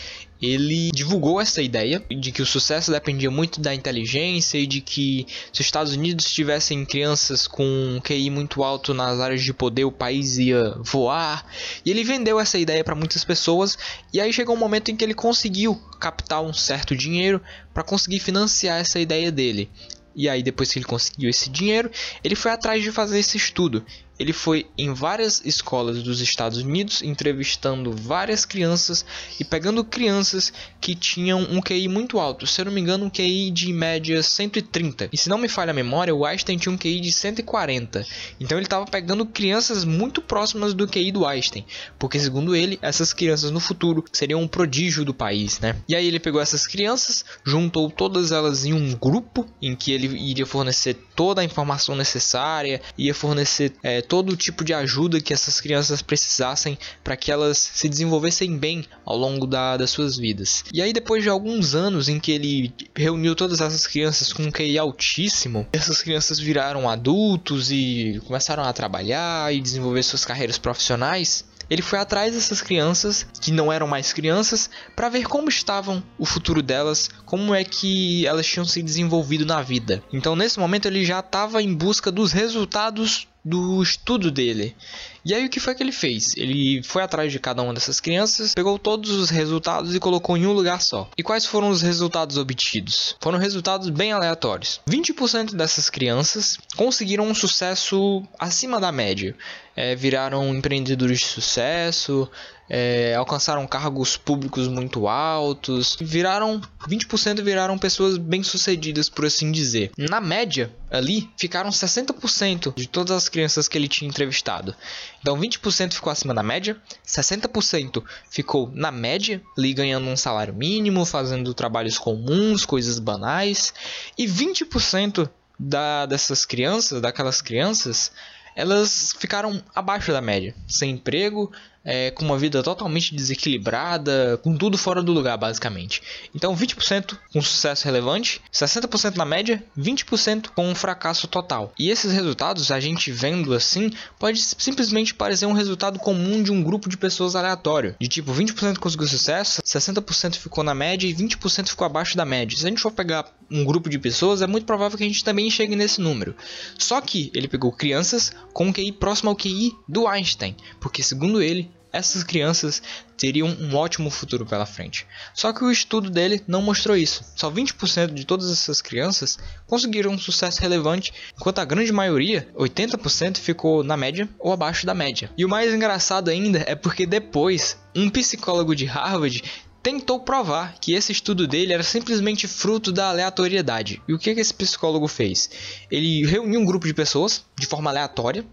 Ele 0.42 0.90
divulgou 0.92 1.40
essa 1.40 1.62
ideia 1.62 2.02
de 2.10 2.32
que 2.32 2.42
o 2.42 2.46
sucesso 2.46 2.90
dependia 2.90 3.30
muito 3.30 3.60
da 3.60 3.72
inteligência 3.72 4.58
e 4.58 4.66
de 4.66 4.80
que 4.80 5.24
se 5.52 5.60
os 5.60 5.66
Estados 5.66 5.94
Unidos 5.94 6.32
tivessem 6.32 6.84
crianças 6.84 7.46
com 7.46 7.64
um 7.64 8.00
QI 8.00 8.28
muito 8.28 8.64
alto 8.64 8.92
nas 8.92 9.20
áreas 9.20 9.44
de 9.44 9.54
poder, 9.54 9.84
o 9.84 9.92
país 9.92 10.38
ia 10.38 10.74
voar. 10.80 11.46
E 11.86 11.90
ele 11.90 12.02
vendeu 12.02 12.40
essa 12.40 12.58
ideia 12.58 12.82
para 12.82 12.96
muitas 12.96 13.24
pessoas 13.24 13.78
e 14.12 14.20
aí 14.20 14.32
chegou 14.32 14.56
um 14.56 14.58
momento 14.58 14.90
em 14.90 14.96
que 14.96 15.04
ele 15.04 15.14
conseguiu 15.14 15.80
captar 16.00 16.42
um 16.42 16.52
certo 16.52 16.96
dinheiro 16.96 17.40
para 17.72 17.84
conseguir 17.84 18.18
financiar 18.18 18.80
essa 18.80 18.98
ideia 18.98 19.30
dele. 19.30 19.70
E 20.14 20.28
aí, 20.28 20.42
depois 20.42 20.70
que 20.70 20.78
ele 20.78 20.84
conseguiu 20.84 21.30
esse 21.30 21.48
dinheiro, 21.48 21.90
ele 22.22 22.34
foi 22.34 22.50
atrás 22.50 22.82
de 22.82 22.92
fazer 22.92 23.18
esse 23.18 23.36
estudo. 23.36 23.84
Ele 24.18 24.32
foi 24.32 24.66
em 24.76 24.92
várias 24.92 25.42
escolas 25.44 26.02
dos 26.02 26.20
Estados 26.20 26.58
Unidos, 26.58 27.02
entrevistando 27.02 27.92
várias 27.92 28.44
crianças 28.44 29.04
e 29.40 29.44
pegando 29.44 29.84
crianças 29.84 30.52
que 30.80 30.94
tinham 30.94 31.40
um 31.40 31.60
QI 31.60 31.88
muito 31.88 32.18
alto. 32.18 32.46
Se 32.46 32.60
eu 32.60 32.66
não 32.66 32.72
me 32.72 32.80
engano, 32.80 33.06
um 33.06 33.10
QI 33.10 33.50
de 33.50 33.72
média 33.72 34.22
130. 34.22 35.08
E 35.12 35.16
se 35.16 35.28
não 35.28 35.38
me 35.38 35.48
falha 35.48 35.70
a 35.70 35.74
memória, 35.74 36.14
o 36.14 36.24
Einstein 36.24 36.58
tinha 36.58 36.72
um 36.72 36.78
QI 36.78 37.00
de 37.00 37.12
140. 37.12 38.04
Então 38.38 38.58
ele 38.58 38.66
estava 38.66 38.84
pegando 38.84 39.24
crianças 39.24 39.84
muito 39.84 40.20
próximas 40.20 40.74
do 40.74 40.86
QI 40.86 41.10
do 41.10 41.26
Einstein. 41.26 41.64
Porque, 41.98 42.18
segundo 42.18 42.54
ele, 42.54 42.78
essas 42.82 43.12
crianças 43.12 43.50
no 43.50 43.60
futuro 43.60 44.04
seriam 44.12 44.42
um 44.42 44.48
prodígio 44.48 45.04
do 45.04 45.14
país, 45.14 45.58
né? 45.60 45.76
E 45.88 45.94
aí 45.94 46.06
ele 46.06 46.20
pegou 46.20 46.40
essas 46.40 46.66
crianças, 46.66 47.24
juntou 47.44 47.90
todas 47.90 48.32
elas 48.32 48.64
em 48.64 48.72
um 48.72 48.94
grupo 48.94 49.46
em 49.60 49.74
que 49.74 49.92
ele 49.92 50.06
iria 50.06 50.46
fornecer 50.46 50.94
toda 51.14 51.40
a 51.40 51.44
informação 51.44 51.94
necessária, 51.94 52.80
ia 52.98 53.14
fornecer 53.14 53.72
é, 53.82 54.01
todo 54.02 54.36
tipo 54.36 54.64
de 54.64 54.74
ajuda 54.74 55.20
que 55.20 55.32
essas 55.32 55.60
crianças 55.60 56.02
precisassem 56.02 56.78
para 57.02 57.16
que 57.16 57.30
elas 57.30 57.58
se 57.58 57.88
desenvolvessem 57.88 58.56
bem 58.56 58.84
ao 59.04 59.16
longo 59.16 59.46
da, 59.46 59.76
das 59.76 59.90
suas 59.90 60.16
vidas. 60.16 60.64
E 60.72 60.82
aí, 60.82 60.92
depois 60.92 61.22
de 61.22 61.28
alguns 61.28 61.74
anos 61.74 62.08
em 62.08 62.20
que 62.20 62.32
ele 62.32 62.74
reuniu 62.94 63.34
todas 63.34 63.60
essas 63.60 63.86
crianças 63.86 64.32
com 64.32 64.42
um 64.42 64.50
QI 64.50 64.78
altíssimo, 64.78 65.66
essas 65.72 66.02
crianças 66.02 66.38
viraram 66.38 66.88
adultos 66.88 67.70
e 67.70 68.20
começaram 68.26 68.64
a 68.64 68.72
trabalhar 68.72 69.54
e 69.54 69.60
desenvolver 69.60 70.02
suas 70.02 70.24
carreiras 70.24 70.58
profissionais 70.58 71.44
ele 71.72 71.80
foi 71.80 71.98
atrás 71.98 72.34
dessas 72.34 72.60
crianças, 72.60 73.26
que 73.40 73.50
não 73.50 73.72
eram 73.72 73.86
mais 73.86 74.12
crianças, 74.12 74.68
para 74.94 75.08
ver 75.08 75.24
como 75.26 75.48
estavam 75.48 76.02
o 76.18 76.26
futuro 76.26 76.60
delas, 76.60 77.08
como 77.24 77.54
é 77.54 77.64
que 77.64 78.26
elas 78.26 78.46
tinham 78.46 78.66
se 78.66 78.82
desenvolvido 78.82 79.46
na 79.46 79.62
vida. 79.62 80.02
Então, 80.12 80.36
nesse 80.36 80.58
momento, 80.58 80.84
ele 80.84 81.02
já 81.02 81.20
estava 81.20 81.62
em 81.62 81.72
busca 81.72 82.12
dos 82.12 82.30
resultados 82.30 83.26
do 83.42 83.82
estudo 83.82 84.30
dele. 84.30 84.76
E 85.24 85.32
aí 85.34 85.46
o 85.46 85.48
que 85.48 85.60
foi 85.60 85.74
que 85.74 85.82
ele 85.82 85.92
fez? 85.92 86.36
Ele 86.36 86.82
foi 86.82 87.02
atrás 87.02 87.30
de 87.30 87.38
cada 87.38 87.62
uma 87.62 87.72
dessas 87.72 88.00
crianças, 88.00 88.54
pegou 88.54 88.78
todos 88.78 89.10
os 89.10 89.30
resultados 89.30 89.94
e 89.94 90.00
colocou 90.00 90.36
em 90.36 90.46
um 90.46 90.52
lugar 90.52 90.80
só. 90.80 91.08
E 91.16 91.22
quais 91.22 91.46
foram 91.46 91.68
os 91.68 91.80
resultados 91.80 92.36
obtidos? 92.36 93.16
Foram 93.20 93.38
resultados 93.38 93.88
bem 93.88 94.12
aleatórios. 94.12 94.80
20% 94.88 95.54
dessas 95.54 95.88
crianças 95.88 96.58
conseguiram 96.76 97.26
um 97.26 97.34
sucesso 97.34 98.22
acima 98.38 98.80
da 98.80 98.90
média. 98.90 99.36
É, 99.74 99.94
viraram 99.94 100.54
empreendedores 100.54 101.20
de 101.20 101.26
sucesso, 101.26 102.28
é, 102.74 103.14
alcançaram 103.14 103.66
cargos 103.66 104.16
públicos 104.16 104.66
muito 104.66 105.06
altos, 105.06 105.94
viraram 106.00 106.58
20% 106.88 107.42
viraram 107.42 107.76
pessoas 107.76 108.16
bem-sucedidas, 108.16 109.10
por 109.10 109.26
assim 109.26 109.52
dizer. 109.52 109.90
Na 109.98 110.22
média, 110.22 110.74
ali 110.90 111.28
ficaram 111.36 111.68
60% 111.68 112.74
de 112.74 112.88
todas 112.88 113.14
as 113.14 113.28
crianças 113.28 113.68
que 113.68 113.76
ele 113.76 113.88
tinha 113.88 114.08
entrevistado. 114.08 114.74
Então 115.20 115.38
20% 115.38 115.92
ficou 115.92 116.10
acima 116.10 116.32
da 116.32 116.42
média, 116.42 116.80
60% 117.06 118.02
ficou 118.30 118.70
na 118.72 118.90
média, 118.90 119.42
ali 119.58 119.74
ganhando 119.74 120.08
um 120.08 120.16
salário 120.16 120.54
mínimo, 120.54 121.04
fazendo 121.04 121.52
trabalhos 121.52 121.98
comuns, 121.98 122.64
coisas 122.64 122.98
banais, 122.98 123.74
e 124.16 124.24
20% 124.26 125.28
da, 125.58 126.06
dessas 126.06 126.46
crianças, 126.46 127.02
daquelas 127.02 127.42
crianças, 127.42 128.10
elas 128.56 129.14
ficaram 129.18 129.62
abaixo 129.74 130.12
da 130.12 130.20
média, 130.20 130.54
sem 130.66 130.92
emprego, 130.92 131.52
é, 131.84 132.10
com 132.10 132.24
uma 132.24 132.38
vida 132.38 132.62
totalmente 132.62 133.14
desequilibrada, 133.14 134.38
com 134.42 134.56
tudo 134.56 134.78
fora 134.78 135.02
do 135.02 135.12
lugar, 135.12 135.36
basicamente. 135.36 136.02
Então, 136.34 136.56
20% 136.56 137.16
com 137.32 137.42
sucesso 137.42 137.84
relevante, 137.84 138.40
60% 138.52 139.16
na 139.16 139.24
média, 139.24 139.62
20% 139.78 140.48
com 140.54 140.68
um 140.68 140.74
fracasso 140.74 141.26
total. 141.26 141.72
E 141.78 141.90
esses 141.90 142.12
resultados, 142.12 142.70
a 142.70 142.80
gente 142.80 143.10
vendo 143.10 143.54
assim, 143.54 143.90
pode 144.18 144.40
simplesmente 144.40 145.14
parecer 145.14 145.46
um 145.46 145.52
resultado 145.52 145.98
comum 145.98 146.42
de 146.42 146.52
um 146.52 146.62
grupo 146.62 146.88
de 146.88 146.96
pessoas 146.96 147.34
aleatório. 147.34 147.94
De 148.00 148.08
tipo, 148.08 148.32
20% 148.32 148.78
conseguiu 148.78 149.08
sucesso, 149.08 149.62
60% 149.62 150.36
ficou 150.36 150.64
na 150.64 150.74
média 150.74 151.06
e 151.06 151.14
20% 151.14 151.68
ficou 151.68 151.86
abaixo 151.86 152.16
da 152.16 152.24
média. 152.24 152.56
Se 152.56 152.66
a 152.66 152.68
gente 152.68 152.80
for 152.80 152.92
pegar 152.92 153.26
um 153.50 153.64
grupo 153.64 153.90
de 153.90 153.98
pessoas, 153.98 154.40
é 154.40 154.46
muito 154.46 154.64
provável 154.64 154.96
que 154.96 155.04
a 155.04 155.06
gente 155.06 155.24
também 155.24 155.50
chegue 155.50 155.76
nesse 155.76 156.00
número. 156.00 156.34
Só 156.78 157.00
que 157.00 157.30
ele 157.34 157.48
pegou 157.48 157.72
crianças 157.72 158.32
com 158.52 158.72
QI 158.72 158.92
próximo 158.92 159.30
ao 159.30 159.36
QI 159.36 159.72
do 159.88 160.06
Einstein, 160.06 160.56
porque 160.80 161.02
segundo 161.02 161.42
ele, 161.42 161.70
essas 161.92 162.24
crianças 162.24 162.82
teriam 163.16 163.48
um 163.48 163.74
ótimo 163.76 164.10
futuro 164.10 164.46
pela 164.46 164.66
frente. 164.66 165.06
Só 165.34 165.52
que 165.52 165.62
o 165.62 165.70
estudo 165.70 166.10
dele 166.10 166.42
não 166.48 166.62
mostrou 166.62 166.96
isso. 166.96 167.24
Só 167.36 167.50
20% 167.50 168.14
de 168.14 168.24
todas 168.24 168.50
essas 168.50 168.80
crianças 168.80 169.38
conseguiram 169.66 170.12
um 170.12 170.18
sucesso 170.18 170.60
relevante, 170.60 171.12
enquanto 171.36 171.58
a 171.58 171.64
grande 171.64 171.92
maioria, 171.92 172.48
80%, 172.56 173.36
ficou 173.36 173.84
na 173.84 173.96
média 173.96 174.28
ou 174.38 174.52
abaixo 174.52 174.86
da 174.86 174.94
média. 174.94 175.30
E 175.36 175.44
o 175.44 175.48
mais 175.48 175.72
engraçado 175.72 176.30
ainda 176.30 176.64
é 176.66 176.74
porque 176.74 177.06
depois, 177.06 177.76
um 177.94 178.08
psicólogo 178.08 178.74
de 178.74 178.86
Harvard 178.86 179.42
tentou 179.82 180.20
provar 180.20 180.76
que 180.80 180.94
esse 180.94 181.10
estudo 181.10 181.46
dele 181.46 181.72
era 181.72 181.82
simplesmente 181.82 182.46
fruto 182.46 182.92
da 182.92 183.08
aleatoriedade. 183.08 184.00
E 184.06 184.14
o 184.14 184.18
que, 184.18 184.34
que 184.34 184.40
esse 184.40 184.54
psicólogo 184.54 185.08
fez? 185.08 185.50
Ele 185.90 186.24
reuniu 186.24 186.60
um 186.60 186.64
grupo 186.64 186.86
de 186.86 186.94
pessoas 186.94 187.44
de 187.58 187.66
forma 187.66 187.90
aleatória 187.90 188.46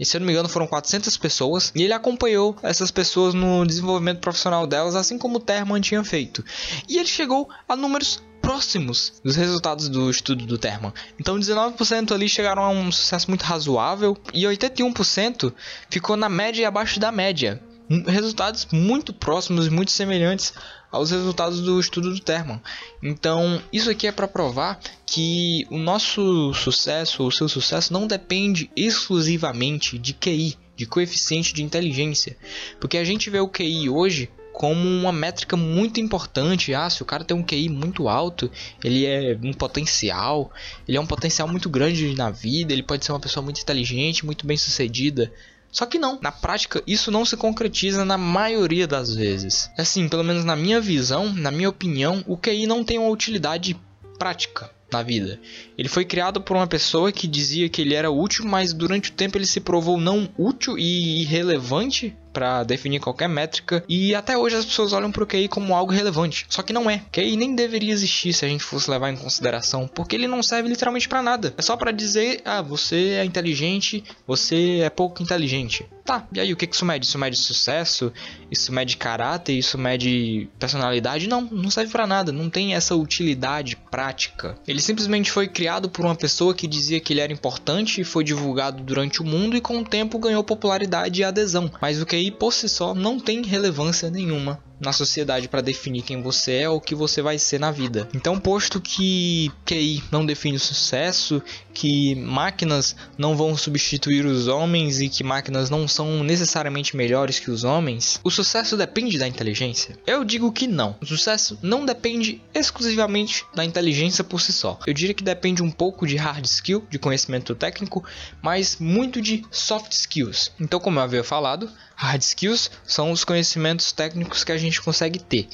e 0.00 0.06
se 0.06 0.16
eu 0.16 0.20
não 0.20 0.26
me 0.26 0.32
engano 0.32 0.48
foram 0.48 0.66
400 0.66 1.14
pessoas, 1.18 1.70
e 1.76 1.82
ele 1.82 1.92
acompanhou 1.92 2.56
essas 2.62 2.90
pessoas 2.90 3.34
no 3.34 3.66
desenvolvimento 3.66 4.20
profissional 4.20 4.66
delas, 4.66 4.96
assim 4.96 5.18
como 5.18 5.36
o 5.36 5.40
Terman 5.40 5.80
tinha 5.82 6.02
feito. 6.02 6.42
E 6.88 6.96
ele 6.96 7.06
chegou 7.06 7.50
a 7.68 7.76
números 7.76 8.22
próximos 8.40 9.20
dos 9.22 9.36
resultados 9.36 9.90
do 9.90 10.10
estudo 10.10 10.46
do 10.46 10.56
Terman. 10.56 10.92
Então 11.18 11.38
19% 11.38 12.12
ali 12.12 12.28
chegaram 12.28 12.62
a 12.62 12.70
um 12.70 12.90
sucesso 12.90 13.30
muito 13.30 13.42
razoável 13.42 14.16
e 14.32 14.44
81% 14.44 15.52
ficou 15.90 16.16
na 16.16 16.28
média 16.28 16.62
e 16.62 16.64
abaixo 16.64 16.98
da 16.98 17.12
média. 17.12 17.62
Resultados 18.06 18.68
muito 18.70 19.12
próximos 19.12 19.66
e 19.66 19.70
muito 19.70 19.90
semelhantes 19.90 20.54
aos 20.92 21.10
resultados 21.10 21.60
do 21.60 21.80
estudo 21.80 22.14
do 22.14 22.20
Terman. 22.20 22.60
Então, 23.02 23.60
isso 23.72 23.90
aqui 23.90 24.06
é 24.06 24.12
para 24.12 24.28
provar 24.28 24.78
que 25.04 25.66
o 25.70 25.76
nosso 25.76 26.54
sucesso 26.54 27.22
ou 27.22 27.28
o 27.28 27.32
seu 27.32 27.48
sucesso 27.48 27.92
não 27.92 28.06
depende 28.06 28.70
exclusivamente 28.76 29.98
de 29.98 30.14
QI, 30.14 30.56
de 30.76 30.86
coeficiente 30.86 31.52
de 31.52 31.64
inteligência, 31.64 32.36
porque 32.78 32.96
a 32.96 33.04
gente 33.04 33.28
vê 33.28 33.40
o 33.40 33.48
QI 33.48 33.88
hoje 33.88 34.30
como 34.52 34.86
uma 34.86 35.10
métrica 35.10 35.56
muito 35.56 36.00
importante. 36.00 36.74
Ah, 36.74 36.90
se 36.90 37.02
o 37.02 37.06
cara 37.06 37.24
tem 37.24 37.36
um 37.36 37.42
QI 37.42 37.68
muito 37.68 38.08
alto, 38.08 38.50
ele 38.84 39.06
é 39.06 39.38
um 39.42 39.52
potencial, 39.52 40.52
ele 40.86 40.96
é 40.96 41.00
um 41.00 41.06
potencial 41.06 41.48
muito 41.48 41.68
grande 41.68 42.14
na 42.14 42.30
vida, 42.30 42.72
ele 42.72 42.82
pode 42.82 43.04
ser 43.04 43.12
uma 43.12 43.20
pessoa 43.20 43.42
muito 43.42 43.60
inteligente, 43.60 44.26
muito 44.26 44.46
bem 44.46 44.56
sucedida. 44.56 45.32
Só 45.72 45.86
que 45.86 45.98
não, 45.98 46.18
na 46.20 46.32
prática 46.32 46.82
isso 46.86 47.10
não 47.10 47.24
se 47.24 47.36
concretiza 47.36 48.04
na 48.04 48.18
maioria 48.18 48.86
das 48.86 49.14
vezes. 49.14 49.70
Assim, 49.78 50.08
pelo 50.08 50.24
menos 50.24 50.44
na 50.44 50.56
minha 50.56 50.80
visão, 50.80 51.32
na 51.32 51.50
minha 51.50 51.68
opinião, 51.68 52.24
o 52.26 52.36
QI 52.36 52.66
não 52.66 52.82
tem 52.82 52.98
uma 52.98 53.10
utilidade 53.10 53.78
prática 54.18 54.70
na 54.92 55.02
vida. 55.02 55.40
Ele 55.78 55.88
foi 55.88 56.04
criado 56.04 56.40
por 56.40 56.56
uma 56.56 56.66
pessoa 56.66 57.12
que 57.12 57.28
dizia 57.28 57.68
que 57.68 57.80
ele 57.80 57.94
era 57.94 58.10
útil, 58.10 58.44
mas 58.44 58.72
durante 58.72 59.10
o 59.10 59.14
tempo 59.14 59.38
ele 59.38 59.46
se 59.46 59.60
provou 59.60 59.98
não 59.98 60.28
útil 60.36 60.76
e 60.78 61.22
irrelevante 61.22 62.16
para 62.32 62.62
definir 62.64 63.00
qualquer 63.00 63.28
métrica 63.28 63.84
e 63.88 64.14
até 64.14 64.36
hoje 64.36 64.56
as 64.56 64.64
pessoas 64.64 64.92
olham 64.92 65.10
para 65.10 65.22
o 65.22 65.26
QI 65.26 65.48
como 65.48 65.74
algo 65.74 65.92
relevante. 65.92 66.46
Só 66.48 66.62
que 66.62 66.72
não 66.72 66.88
é. 66.88 67.02
QI 67.12 67.36
nem 67.36 67.54
deveria 67.54 67.92
existir 67.92 68.32
se 68.32 68.44
a 68.44 68.48
gente 68.48 68.64
fosse 68.64 68.90
levar 68.90 69.10
em 69.10 69.16
consideração, 69.16 69.88
porque 69.88 70.16
ele 70.16 70.26
não 70.26 70.42
serve 70.42 70.68
literalmente 70.68 71.08
para 71.08 71.22
nada. 71.22 71.54
É 71.56 71.62
só 71.62 71.76
para 71.76 71.92
dizer, 71.92 72.40
ah, 72.44 72.62
você 72.62 73.18
é 73.20 73.24
inteligente, 73.24 74.04
você 74.26 74.80
é 74.82 74.90
pouco 74.90 75.22
inteligente. 75.22 75.86
Tá, 76.04 76.26
e 76.32 76.40
aí 76.40 76.52
o 76.52 76.56
que 76.56 76.68
isso 76.70 76.84
mede? 76.84 77.06
Isso 77.06 77.18
mede 77.18 77.36
sucesso? 77.36 78.12
Isso 78.50 78.72
mede 78.72 78.96
caráter? 78.96 79.52
Isso 79.52 79.78
mede 79.78 80.48
personalidade? 80.58 81.28
Não, 81.28 81.42
não 81.42 81.70
serve 81.70 81.92
para 81.92 82.06
nada, 82.06 82.32
não 82.32 82.50
tem 82.50 82.74
essa 82.74 82.96
utilidade 82.96 83.76
prática. 83.76 84.58
Ele 84.66 84.80
simplesmente 84.80 85.30
foi 85.30 85.46
criado 85.46 85.88
por 85.88 86.04
uma 86.04 86.16
pessoa 86.16 86.54
que 86.54 86.66
dizia 86.66 86.98
que 86.98 87.12
ele 87.12 87.20
era 87.20 87.32
importante 87.32 88.00
e 88.00 88.04
foi 88.04 88.24
divulgado 88.24 88.82
durante 88.82 89.22
o 89.22 89.24
mundo 89.24 89.56
e 89.56 89.60
com 89.60 89.78
o 89.78 89.84
tempo 89.84 90.18
ganhou 90.18 90.42
popularidade 90.42 91.20
e 91.20 91.24
adesão. 91.24 91.70
Mas 91.80 92.02
o 92.02 92.06
QI 92.06 92.19
por 92.28 92.52
si 92.52 92.68
só 92.68 92.92
não 92.92 93.20
tem 93.20 93.40
relevância 93.42 94.10
nenhuma 94.10 94.60
na 94.80 94.92
sociedade 94.92 95.48
para 95.48 95.60
definir 95.60 96.02
quem 96.02 96.22
você 96.22 96.62
é 96.62 96.68
ou 96.68 96.78
o 96.78 96.80
que 96.80 96.94
você 96.94 97.20
vai 97.20 97.38
ser 97.38 97.60
na 97.60 97.70
vida. 97.70 98.08
Então, 98.14 98.40
posto 98.40 98.80
que 98.80 99.52
QI 99.64 100.02
não 100.10 100.24
define 100.24 100.56
o 100.56 100.60
sucesso, 100.60 101.42
que 101.74 102.14
máquinas 102.14 102.96
não 103.16 103.36
vão 103.36 103.56
substituir 103.56 104.24
os 104.24 104.48
homens 104.48 105.00
e 105.00 105.08
que 105.08 105.22
máquinas 105.22 105.70
não 105.70 105.86
são 105.86 106.24
necessariamente 106.24 106.96
melhores 106.96 107.38
que 107.38 107.50
os 107.50 107.64
homens, 107.64 108.20
o 108.24 108.30
sucesso 108.30 108.76
depende 108.76 109.18
da 109.18 109.28
inteligência? 109.28 109.98
Eu 110.06 110.24
digo 110.24 110.52
que 110.52 110.66
não. 110.66 110.96
O 111.00 111.06
sucesso 111.06 111.58
não 111.62 111.84
depende 111.84 112.42
exclusivamente 112.54 113.44
da 113.54 113.64
inteligência 113.64 114.24
por 114.24 114.40
si 114.40 114.52
só. 114.52 114.78
Eu 114.86 114.94
diria 114.94 115.14
que 115.14 115.24
depende 115.24 115.62
um 115.62 115.70
pouco 115.70 116.06
de 116.06 116.16
hard 116.16 116.44
skill, 116.44 116.84
de 116.88 116.98
conhecimento 116.98 117.54
técnico, 117.54 118.04
mas 118.42 118.76
muito 118.78 119.20
de 119.20 119.44
soft 119.50 119.92
skills. 119.92 120.52
Então, 120.58 120.80
como 120.80 120.98
eu 120.98 121.02
havia 121.02 121.24
falado, 121.24 121.70
hard 121.96 122.22
skills 122.22 122.70
são 122.86 123.10
os 123.10 123.24
conhecimentos 123.24 123.92
técnicos 123.92 124.44
que 124.44 124.52
a 124.52 124.56
gente 124.56 124.69
gente 124.70 124.82
consegue 124.82 125.18
ter. 125.18 125.48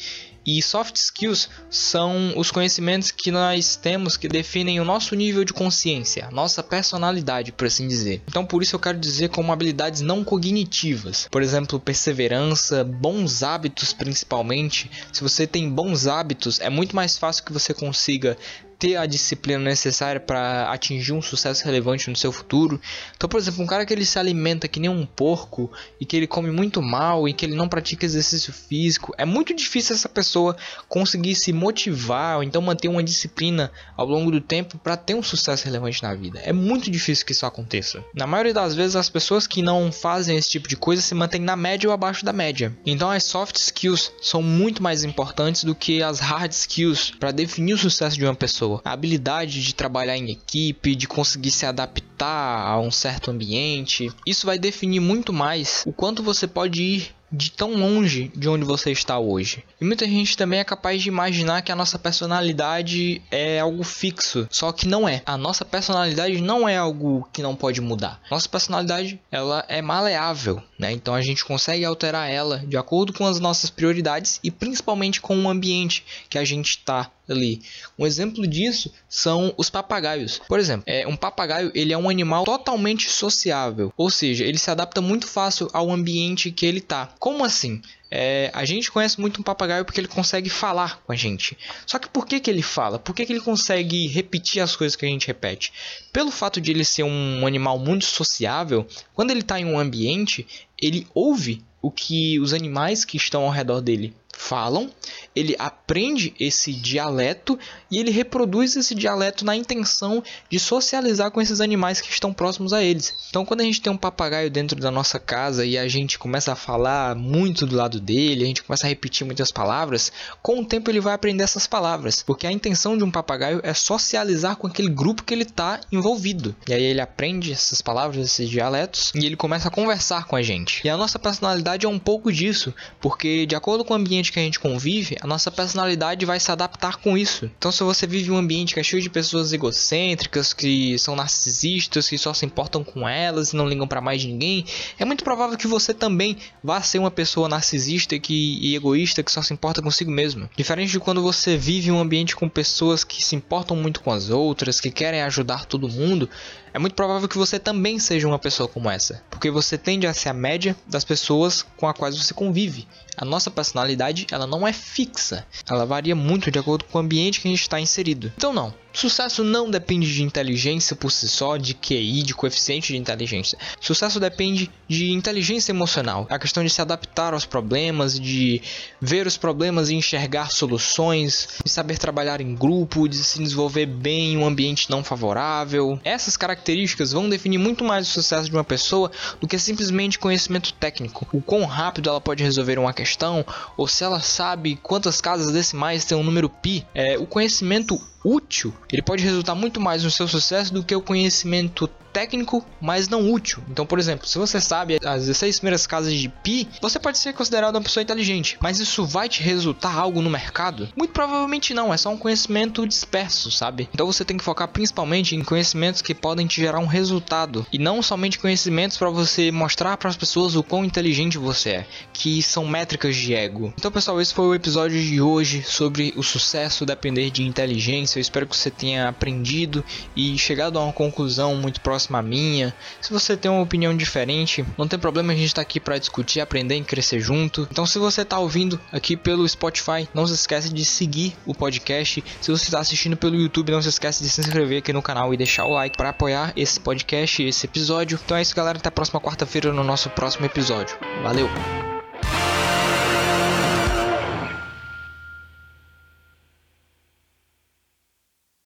E 0.47 0.63
soft 0.63 0.95
skills 0.95 1.49
são 1.69 2.33
os 2.37 2.53
conhecimentos 2.53 3.11
que 3.11 3.33
nós 3.33 3.75
temos 3.75 4.17
que 4.17 4.29
definem 4.29 4.79
o 4.79 4.85
nosso 4.85 5.17
nível 5.17 5.45
de 5.45 5.53
consciência, 5.53 6.29
nossa 6.31 6.63
personalidade, 6.63 7.51
por 7.51 7.67
assim 7.67 7.89
dizer. 7.89 8.23
Então, 8.29 8.47
por 8.47 8.63
isso 8.63 8.77
eu 8.77 8.81
quero 8.81 8.97
dizer 8.97 9.31
como 9.31 9.53
habilidades 9.53 10.03
não 10.03 10.23
cognitivas. 10.23 11.27
Por 11.33 11.43
exemplo, 11.43 11.81
perseverança, 11.81 12.85
bons 12.85 13.43
hábitos 13.43 13.93
principalmente. 13.93 14.89
Se 15.13 15.21
você 15.21 15.49
tem 15.49 15.69
bons 15.69 16.07
hábitos, 16.07 16.61
é 16.61 16.71
muito 16.71 16.95
mais 16.95 17.19
fácil 17.19 17.45
que 17.45 17.53
você 17.53 17.75
consiga 17.75 18.39
ter 18.79 18.97
a 18.97 19.07
disciplina 19.07 19.63
necessária 19.63 20.21
para 20.21 20.71
atingir 20.71 21.13
um 21.13 21.23
sucesso 21.23 21.65
relevante 21.65 22.11
no 22.11 22.17
seu 22.17 22.31
futuro. 22.31 22.81
Então, 23.17 23.29
por 23.29 23.39
exemplo, 23.39 23.63
um 23.63 23.67
cara 23.67 23.87
que 23.87 23.93
ele 23.93 24.05
se 24.05 24.19
alimenta 24.19 24.69
que 24.69 24.81
nem 24.81 24.91
um 24.91 25.07
porco 25.07 25.71
e 26.01 26.05
que 26.05 26.17
ele 26.17 26.27
come 26.27 26.51
muito 26.51 26.83
mal 26.83 27.29
e 27.29 27.33
que 27.33 27.45
ele 27.45 27.55
não 27.55 27.69
pratica 27.69 28.05
exercício 28.05 28.53
físico, 28.53 29.15
é 29.17 29.25
muito 29.25 29.55
difícil 29.55 29.95
essa 29.95 30.09
pessoa 30.09 30.57
conseguir 30.89 31.35
se 31.35 31.53
motivar 31.53 32.37
ou 32.37 32.43
então 32.43 32.61
manter 32.61 32.89
uma 32.89 33.03
disciplina 33.03 33.71
ao 33.97 34.07
longo 34.07 34.31
do 34.31 34.41
tempo 34.41 34.79
para 34.79 34.97
ter 34.97 35.15
um 35.15 35.23
sucesso 35.23 35.65
relevante 35.65 36.03
na 36.03 36.15
vida. 36.15 36.41
É 36.41 36.53
muito 36.53 36.91
difícil 36.91 37.25
que 37.25 37.33
isso 37.33 37.47
aconteça. 37.47 38.05
Na 38.15 38.27
maioria 38.27 38.55
das 38.55 38.75
vezes, 38.75 38.97
as 38.97 39.09
pessoas 39.09 39.47
que 39.47 39.63
não 39.63 39.91
fazem 39.91 40.37
esse 40.37 40.51
tipo 40.51 40.69
de 40.69 40.77
coisa 40.77 41.01
se 41.01 41.15
mantêm 41.15 41.41
na 41.41 41.57
média 41.57 41.89
ou 41.89 41.95
abaixo 41.95 42.25
da 42.25 42.33
média. 42.33 42.77
Então, 42.85 43.11
as 43.11 43.25
soft 43.25 43.57
skills 43.57 44.13
são 44.21 44.43
muito 44.43 44.83
mais 44.83 45.05
importantes 45.05 45.65
do 45.65 45.75
que 45.75 46.03
as 46.03 46.21
hard 46.21 46.53
skills 46.53 47.13
para 47.19 47.31
definir 47.31 47.75
o 47.75 47.79
sucesso 47.79 48.17
de 48.17 48.25
uma 48.25 48.35
pessoa 48.35 48.66
pessoa. 48.67 48.81
A 48.85 48.93
habilidade 48.93 49.63
de 49.63 49.75
trabalhar 49.75 50.17
em 50.17 50.31
equipe, 50.31 50.95
de 50.95 51.07
conseguir 51.07 51.51
se 51.51 51.65
adaptar 51.65 52.67
a 52.67 52.79
um 52.81 52.91
certo 52.91 53.31
ambiente, 53.31 54.11
isso 54.27 54.47
vai 54.47 54.59
definir 54.59 55.01
muito 55.01 55.33
mais 55.33 55.83
o 55.87 55.93
quanto 55.93 56.23
você 56.23 56.47
pode 56.47 56.83
ir 56.83 57.17
de 57.31 57.51
tão 57.51 57.75
longe 57.75 58.31
de 58.35 58.49
onde 58.49 58.65
você 58.65 58.93
está 58.93 59.19
hoje. 59.19 59.65
E 59.81 59.85
muita 59.85 60.07
gente 60.07 60.37
também 60.37 60.61
é 60.61 60.65
capaz 60.65 61.03
de 61.03 61.09
imaginar 61.09 61.63
que 61.63 61.73
a 61.73 61.77
nossa 61.77 61.99
personalidade 61.99 63.21
é 63.31 63.59
algo 63.59 63.83
fixo, 63.83 64.47
só 64.49 64.71
que 64.71 64.87
não 64.87 65.09
é. 65.09 65.23
A 65.27 65.37
nossa 65.37 65.65
personalidade 65.65 66.41
não 66.41 66.69
é 66.69 66.77
algo 66.77 67.29
que 67.33 67.43
não 67.43 67.57
pode 67.57 67.81
mudar. 67.81 68.21
Nossa 68.31 68.49
personalidade, 68.49 69.21
ela 69.31 69.65
é 69.69 69.83
maleável, 69.83 70.63
né? 70.79 70.93
Então 70.93 71.15
a 71.15 71.21
gente 71.21 71.45
consegue 71.45 71.85
alterar 71.85 72.31
ela 72.31 72.59
de 72.67 72.77
acordo 72.77 73.13
com 73.13 73.27
as 73.27 73.41
nossas 73.41 73.71
prioridades 73.71 74.39
e 74.43 74.51
principalmente 74.51 75.21
com 75.21 75.37
o 75.37 75.49
ambiente 75.49 76.05
que 76.31 76.39
a 76.39 76.45
gente 76.45 76.71
está 76.71 77.11
ali. 77.29 77.63
Um 77.99 78.07
exemplo 78.07 78.47
disso 78.47 78.93
são 79.09 79.53
os 79.57 79.71
papagaios. 79.71 80.41
Por 80.49 80.59
exemplo, 80.59 80.85
é, 80.87 81.07
um 81.07 81.17
papagaio 81.17 81.71
ele 81.75 81.93
é 81.93 81.99
um 81.99 82.09
animal 82.09 82.45
totalmente 82.45 83.11
sociável, 83.11 83.93
ou 83.97 84.11
seja, 84.11 84.45
ele 84.45 84.59
se 84.59 84.71
adapta 84.71 85.01
muito 85.01 85.27
fácil 85.27 85.69
ao 85.73 85.91
ambiente 85.91 86.51
que 86.51 86.67
ele 86.67 86.79
está. 86.79 87.15
Como 87.19 87.45
assim? 87.45 87.81
É, 88.09 88.51
a 88.55 88.65
gente 88.65 88.91
conhece 88.91 89.21
muito 89.21 89.41
um 89.41 89.45
papagaio 89.45 89.85
porque 89.85 90.01
ele 90.01 90.09
consegue 90.09 90.49
falar 90.49 91.01
com 91.03 91.13
a 91.13 91.17
gente. 91.17 91.59
Só 91.85 91.99
que 91.99 92.09
por 92.09 92.27
que, 92.27 92.39
que 92.39 92.49
ele 92.49 92.63
fala? 92.63 92.99
Por 92.99 93.15
que, 93.15 93.27
que 93.27 93.33
ele 93.33 93.41
consegue 93.41 94.07
repetir 94.07 94.63
as 94.63 94.77
coisas 94.77 94.95
que 94.95 95.05
a 95.05 95.09
gente 95.09 95.27
repete? 95.27 95.73
Pelo 96.13 96.31
fato 96.31 96.61
de 96.61 96.71
ele 96.71 96.85
ser 96.85 97.03
um 97.03 97.47
animal 97.47 97.79
muito 97.79 98.05
sociável, 98.05 98.87
quando 99.13 99.33
ele 99.33 99.41
está 99.41 99.59
em 99.59 99.65
um 99.65 99.79
ambiente, 99.79 100.47
ele 100.81 101.07
ouve 101.13 101.65
o 101.83 101.91
que 101.91 102.39
os 102.41 102.53
animais 102.53 103.05
que 103.05 103.17
estão 103.17 103.43
ao 103.43 103.51
redor 103.51 103.81
dele 103.81 104.15
falam, 104.37 104.91
ele 105.35 105.57
aprende 105.59 106.35
esse 106.39 106.73
dialeto 106.73 107.59
e 107.91 107.99
ele 107.99 108.11
reproduz 108.11 108.77
esse 108.77 108.95
dialeto 108.95 109.45
na 109.45 109.57
intenção 109.57 110.23
de 110.51 110.59
socializar 110.59 111.31
com 111.31 111.41
esses 111.41 111.61
animais 111.61 112.01
que 112.01 112.11
estão 112.11 112.33
próximos 112.33 112.73
a 112.73 112.83
eles. 112.83 113.15
Então, 113.29 113.45
quando 113.45 113.61
a 113.61 113.65
gente 113.65 113.81
tem 113.81 113.93
um 113.93 113.97
papagaio 113.97 114.51
dentro 114.51 114.81
da 114.81 114.91
nossa 114.91 115.19
casa 115.19 115.65
e 115.65 115.77
a 115.77 115.89
gente 115.89 116.19
começa 116.19 116.53
a 116.53 116.57
falar 116.57 117.15
muito 117.15 117.67
do 117.67 117.77
lado 117.77 118.01
dele, 118.01 118.45
a 118.45 118.47
gente 118.47 118.63
começa 118.63 118.87
a 118.87 118.89
repetir 118.89 119.27
muitas 119.27 119.51
palavras, 119.51 120.13
com 120.43 120.61
o 120.61 120.65
tempo 120.65 120.91
ele 120.91 121.01
vai 121.01 121.15
aprender 121.15 121.45
essas 121.45 121.67
palavras, 121.67 122.23
porque 122.23 122.47
a 122.47 122.53
intenção 122.53 122.97
de 122.97 123.05
um 123.05 123.11
papagaio 123.11 123.61
é 123.63 123.75
socializar 123.75 124.57
com 124.57 124.67
aquele 124.67 124.89
grupo 124.89 125.25
que 125.25 125.35
ele 125.35 125.43
está 125.43 125.81
envolvido. 125.91 126.55
E 126.69 126.75
aí 126.75 126.83
ele 126.83 127.01
aprende 127.01 127.53
essas 127.53 127.83
palavras, 127.83 128.25
esses 128.25 128.49
dialetos, 128.49 129.13
e 129.15 129.27
ele 129.27 129.37
começa 129.37 129.69
a 129.69 129.71
conversar 129.71 130.27
com 130.27 130.37
a 130.37 130.43
gente. 130.43 130.81
E 130.85 130.89
a 130.89 130.97
nossa 130.97 131.19
personalidade 131.19 131.87
é 131.87 131.89
um 131.89 131.99
pouco 131.99 132.33
disso, 132.33 132.75
porque 133.01 133.47
de 133.47 133.55
acordo 133.55 133.85
com 133.85 133.93
o 133.93 133.97
ambiente 133.97 134.26
que 134.33 134.39
a 134.39 134.43
gente 134.43 134.61
convive, 134.61 135.17
a 135.21 135.27
nossa 135.27 135.51
personalidade 135.51 136.25
vai 136.27 136.39
se 136.41 136.51
adaptar 136.51 136.97
com 136.97 137.17
isso. 137.17 137.51
Então, 137.59 137.73
se 137.73 137.83
você 137.83 138.07
vive 138.07 138.31
um 138.31 138.37
ambiente 138.37 138.75
que 138.75 138.81
é 138.81 138.83
cheio 138.83 139.03
de 139.03 139.11
pessoas 139.11 139.53
egocêntricas, 139.53 140.53
que 140.53 140.99
são 140.99 141.17
narcisistas, 141.17 142.09
que 142.09 142.19
só 142.19 142.33
se 142.33 142.45
importam 142.45 142.83
com 142.83 143.09
elas 143.09 143.53
e 143.53 143.57
não 143.57 143.69
ligam 143.69 143.87
para 143.87 144.01
mais 144.01 144.25
ninguém, 144.25 144.65
é 144.99 145.05
muito 145.05 145.25
provável 145.25 145.57
que 145.57 145.67
você 145.67 145.93
também 145.93 146.37
vá 146.63 146.81
ser 146.81 146.99
uma 146.99 147.11
pessoa 147.11 147.49
narcisista 147.49 148.19
que, 148.19 148.59
e 148.61 148.75
egoísta 148.75 149.23
que 149.23 149.33
só 149.33 149.43
se 149.43 149.53
importa 149.53 149.83
consigo 149.83 150.11
mesmo. 150.11 150.49
Diferente 150.57 150.93
de 150.93 151.01
quando 151.01 151.23
você 151.23 151.57
vive 151.57 151.91
um 151.91 151.99
ambiente 151.99 152.37
com 152.37 152.49
pessoas 152.49 153.05
que 153.05 153.25
se 153.25 153.37
importam 153.37 153.77
muito 153.77 154.01
com 154.01 154.11
as 154.11 154.31
outras, 154.31 154.81
que 154.81 154.91
querem 154.91 155.23
ajudar 155.23 155.67
todo 155.67 155.89
mundo, 155.89 156.29
é 156.77 156.79
muito 156.79 156.95
provável 156.95 157.27
que 157.27 157.39
você 157.39 157.59
também 157.59 157.99
seja 157.99 158.29
uma 158.29 158.39
pessoa 158.39 158.69
como 158.69 158.91
essa, 158.91 159.23
porque 159.31 159.51
você 159.51 159.79
tende 159.79 160.07
a 160.07 160.13
ser 160.13 160.29
a 160.29 160.35
média 160.35 160.77
das 160.87 161.05
pessoas 161.05 161.65
com 161.75 161.89
as 161.89 161.97
quais 161.97 162.15
você 162.15 162.35
convive. 162.35 162.87
A 163.17 163.25
nossa 163.25 163.51
personalidade, 163.51 164.27
ela 164.31 164.47
não 164.47 164.69
é 164.69 164.75
fixa, 164.75 165.47
ela 165.67 165.87
varia 165.87 166.15
muito 166.15 166.51
de 166.51 166.59
acordo 166.59 166.85
com 166.85 166.99
o 166.99 167.01
ambiente 167.01 167.41
que 167.41 167.49
a 167.49 167.51
gente 167.51 167.63
está 167.63 167.81
inserido. 167.81 168.31
Então 168.37 168.53
não, 168.53 168.75
Sucesso 168.97 169.45
não 169.45 169.71
depende 169.71 170.11
de 170.11 170.23
inteligência 170.23 170.97
por 170.97 171.13
si 171.13 171.29
só, 171.29 171.59
de 171.59 171.75
QI, 171.75 172.23
de 172.23 172.33
coeficiente 172.33 172.95
de 172.95 172.99
inteligência. 172.99 173.59
Sucesso 173.79 174.19
depende 174.19 174.71
de 174.89 175.13
inteligência 175.13 175.71
emocional, 175.71 176.27
a 176.31 176.39
questão 176.39 176.65
de 176.65 176.71
se 176.71 176.81
adaptar 176.81 177.35
aos 177.35 177.45
problemas, 177.45 178.19
de 178.19 178.63
ver 178.99 179.27
os 179.27 179.37
problemas 179.37 179.91
e 179.91 179.95
enxergar 179.95 180.51
soluções, 180.51 181.47
de 181.63 181.71
saber 181.71 181.99
trabalhar 181.99 182.41
em 182.41 182.55
grupo, 182.55 183.07
de 183.07 183.19
se 183.19 183.39
desenvolver 183.39 183.85
bem 183.85 184.33
em 184.33 184.39
um 184.39 184.47
ambiente 184.47 184.89
não 184.89 185.05
favorável. 185.05 186.01
Essas 186.03 186.35
características 186.35 187.13
vão 187.13 187.29
definir 187.29 187.59
muito 187.59 187.85
mais 187.85 188.09
o 188.09 188.11
sucesso 188.11 188.49
de 188.49 188.57
uma 188.57 188.65
pessoa 188.65 189.13
do 189.39 189.47
que 189.47 189.59
simplesmente 189.59 190.19
conhecimento 190.19 190.73
técnico. 190.73 191.29
O 191.35 191.43
quão 191.43 191.67
rápido 191.67 192.09
ela 192.09 192.21
pode 192.21 192.43
resolver 192.43 192.79
uma 192.79 192.95
questão, 192.95 193.45
ou 193.77 193.87
se 193.87 194.03
ela 194.03 194.21
sabe 194.21 194.77
quantas 194.83 195.21
casas 195.21 195.53
decimais 195.53 196.07
tem 196.07 196.17
um 196.17 196.25
número 196.25 196.49
pi. 196.49 196.87
É, 196.95 197.19
o 197.19 197.27
conhecimento 197.27 198.01
útil, 198.27 198.75
ele 198.93 199.03
pode 199.03 199.25
resultar 199.25 199.55
muito 199.55 199.81
mais 199.81 200.05
no 200.05 200.11
seu 200.11 200.29
sucesso 200.29 200.73
do 200.73 200.83
que 200.83 200.95
o 200.95 201.03
conhecimento 201.03 201.89
técnico, 202.17 202.65
mas 202.81 203.11
não 203.11 203.31
útil. 203.31 203.63
Então, 203.69 203.85
por 203.85 203.99
exemplo, 203.99 204.27
se 204.27 204.39
você 204.39 204.59
sabe 204.59 204.99
as 205.05 205.27
16 205.27 205.59
primeiras 205.59 205.87
casas 205.87 206.15
de 206.15 206.31
pi, 206.31 206.67
você 206.81 206.99
pode 206.99 207.19
ser 207.19 207.35
considerado 207.35 207.75
uma 207.75 207.83
pessoa 207.83 208.03
inteligente, 208.03 208.57
mas 208.59 208.81
isso 208.81 209.05
vai 209.05 209.29
te 209.29 209.43
resultar 209.43 209.95
algo 209.95 210.23
no 210.23 210.31
mercado? 210.31 210.89
Muito 210.97 211.13
provavelmente 211.13 211.75
não, 211.75 211.93
é 211.93 211.97
só 211.99 212.09
um 212.09 212.17
conhecimento 212.17 212.89
disperso, 212.89 213.51
sabe? 213.51 213.87
Então 213.93 214.07
você 214.07 214.25
tem 214.25 214.39
que 214.39 214.45
focar 214.45 214.67
principalmente 214.69 215.37
em 215.37 215.45
conhecimentos 215.45 216.01
que 216.01 216.15
podem 216.15 216.47
te 216.47 216.59
gerar 216.59 216.79
um 216.79 216.87
resultado 216.87 217.67
e 217.71 217.79
não 217.79 218.01
somente 218.01 218.39
conhecimentos 218.39 218.97
para 218.97 219.11
você 219.11 219.53
mostrar 219.53 219.99
para 219.99 220.09
as 220.09 220.17
pessoas 220.17 220.57
o 220.57 220.63
quão 220.63 220.87
inteligente 220.87 221.37
você 221.37 221.69
é, 221.69 221.87
que 222.15 222.41
são 222.43 222.67
métricas 222.67 223.15
de 223.15 223.35
ego. 223.35 223.75
Então, 223.77 223.93
pessoal, 223.93 224.23
esse 224.23 224.33
foi 224.33 224.47
o 224.47 224.55
episódio 224.55 224.99
de 225.03 225.21
hoje 225.21 225.63
sobre 225.63 226.15
o 226.17 226.23
sucesso 226.23 226.87
depender 226.87 227.29
de 227.29 227.43
inteligência. 227.43 228.19
Eu 228.19 228.23
espero 228.23 228.47
que 228.47 228.57
você 228.57 228.71
tenha 228.71 229.07
aprendido 229.07 229.85
e 230.17 230.39
chegado 230.39 230.79
a 230.79 230.83
uma 230.83 230.95
conclusão 230.95 231.55
muito 231.57 231.83
próxima 231.83 232.06
próxima 232.07 232.19
à 232.19 232.23
minha. 232.23 232.75
Se 233.01 233.13
você 233.13 233.37
tem 233.37 233.51
uma 233.51 233.63
opinião 233.63 233.97
diferente, 233.97 234.65
não 234.79 234.87
tem 234.87 234.99
problema, 234.99 235.33
a 235.33 235.37
gente 235.37 235.47
está 235.47 235.61
aqui 235.61 235.81
para 235.81 235.99
discutir, 235.99 236.41
aprender 236.41 236.77
e 236.77 236.85
crescer 236.85 237.21
junto. 237.21 237.67
Então, 237.71 237.85
se 237.85 237.99
você 237.99 238.23
está 238.23 238.39
ouvindo 238.39 238.81
aqui 238.93 239.17
pelo 239.17 239.47
Spotify, 239.49 240.09
não 240.15 240.27
se 240.27 240.35
esqueça 240.35 240.73
de 240.73 240.85
seguir 240.85 241.37
o 241.45 241.55
podcast. 241.55 242.23
Se 242.41 242.51
você 242.51 242.65
está 242.65 242.79
assistindo 242.79 243.17
pelo 243.17 243.37
YouTube, 243.37 243.73
não 243.73 243.83
se 243.83 243.89
esqueça 243.89 244.23
de 244.23 244.31
se 244.31 244.41
inscrever 244.41 244.79
aqui 244.79 244.93
no 244.93 245.03
canal 245.03 245.35
e 245.35 245.37
deixar 245.37 245.65
o 245.65 245.73
like 245.73 245.97
para 245.97 246.11
apoiar 246.11 246.53
esse 246.57 246.79
podcast, 246.79 247.43
esse 247.43 247.67
episódio. 247.67 248.19
Então 248.25 248.37
é 248.37 248.43
isso, 248.43 248.55
galera. 248.55 248.79
Até 248.79 248.89
a 248.89 248.93
próxima 248.93 249.21
quarta-feira 249.21 249.73
no 249.73 249.85
nosso 249.85 250.09
próximo 250.11 250.47
episódio. 250.47 250.97
Valeu! 251.23 251.96